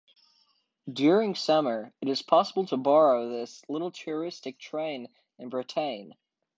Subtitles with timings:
[0.91, 6.13] During summer, it is possible to borrow this little touristic train in Bretagne.